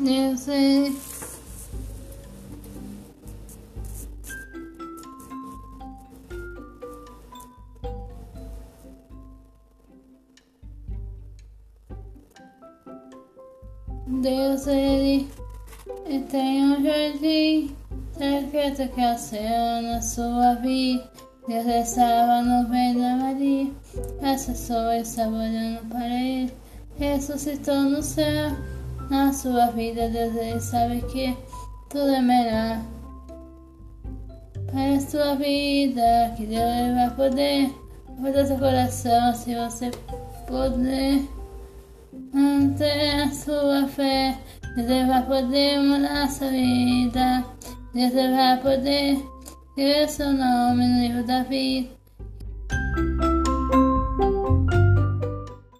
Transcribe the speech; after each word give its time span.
Eu 0.00 0.36
sei. 0.36 0.96
Deus, 14.06 14.66
ele, 14.66 15.28
ele 16.06 16.24
tem 16.24 16.64
um 16.64 16.82
jardim 16.82 17.76
secreto 18.12 18.88
que 18.94 19.00
é 19.00 19.14
o 19.14 19.18
céu 19.18 19.82
na 19.82 20.00
sua 20.00 20.54
vida. 20.54 21.10
Deus 21.48 21.66
estava 21.66 22.42
no 22.42 22.68
vento 22.68 23.00
da 23.00 23.16
Maria, 23.16 23.70
essa 24.22 24.52
pessoa 24.52 24.96
estava 24.98 25.34
olhando 25.34 25.88
para 25.88 26.06
ele, 26.06 26.52
ressuscitou 26.98 27.82
no 27.82 28.02
céu. 28.02 28.77
Na 29.10 29.32
sua 29.32 29.70
vida, 29.70 30.08
Deus 30.08 30.62
sabe 30.64 31.00
que 31.02 31.36
tudo 31.88 32.10
é 32.10 32.20
melhor. 32.20 32.82
Para 34.70 34.96
a 34.96 35.00
sua 35.00 35.34
vida, 35.34 36.34
que 36.36 36.44
Deus 36.44 36.94
vai 36.94 37.10
poder 37.16 37.74
mudar 38.18 38.44
seu 38.44 38.58
coração 38.58 39.34
se 39.34 39.54
você 39.54 39.90
puder. 40.46 41.22
Manter 42.34 43.22
a 43.22 43.30
sua 43.30 43.88
fé, 43.88 44.36
Deus 44.76 45.06
vai 45.06 45.26
poder 45.26 45.80
mudar 45.80 46.28
sua 46.28 46.50
vida. 46.50 47.44
Deus 47.94 48.12
vai 48.12 48.60
poder 48.60 49.24
escrever 49.78 50.08
seu 50.08 50.32
nome 50.32 50.86
no 50.86 51.00
livro 51.00 51.26
da 51.26 51.42
vida. 51.44 51.88